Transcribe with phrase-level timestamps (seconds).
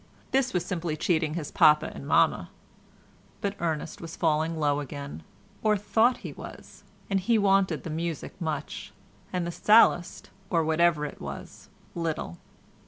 [0.31, 2.49] This was simply cheating his papa and mamma,
[3.39, 8.93] but Ernest was falling low again—or thought he was—and he wanted the music much,
[9.31, 12.39] and the Sallust, or whatever it was, little.